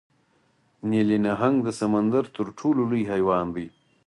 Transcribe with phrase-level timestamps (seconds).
[0.89, 3.67] نیلي نهنګ د سمندر تر ټولو لوی حیوان دی